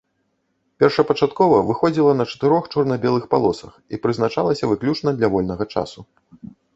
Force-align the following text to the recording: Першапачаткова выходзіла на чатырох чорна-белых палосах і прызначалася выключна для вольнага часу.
Першапачаткова 0.83 1.57
выходзіла 1.67 2.13
на 2.21 2.25
чатырох 2.31 2.63
чорна-белых 2.75 3.27
палосах 3.33 3.73
і 3.97 3.99
прызначалася 4.07 4.71
выключна 4.73 5.09
для 5.19 5.27
вольнага 5.35 5.65
часу. 5.77 5.99